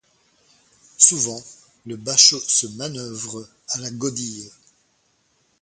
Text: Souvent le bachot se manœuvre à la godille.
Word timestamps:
Souvent 0.97 1.39
le 1.85 1.95
bachot 1.95 2.39
se 2.39 2.65
manœuvre 2.65 3.47
à 3.69 3.77
la 3.81 3.91
godille. 3.91 4.49